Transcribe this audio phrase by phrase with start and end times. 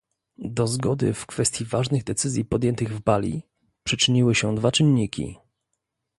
[0.37, 3.43] Do zgody w kwestii ważnych decyzji podjętych w Bali
[3.83, 5.37] przyczyniły się dwa czynniki